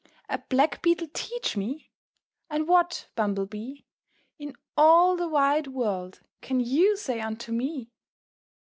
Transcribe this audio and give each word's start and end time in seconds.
A 0.27 0.39
Black 0.39 0.81
Beetle 0.81 1.09
teach 1.13 1.55
me! 1.55 1.91
And 2.49 2.67
what, 2.67 3.09
Bumble 3.15 3.45
Bee, 3.45 3.85
In 4.39 4.55
all 4.75 5.15
the 5.15 5.27
wide 5.29 5.67
world 5.67 6.21
can 6.41 6.59
you 6.59 6.97
say 6.97 7.19
unto 7.19 7.51
me? 7.51 7.91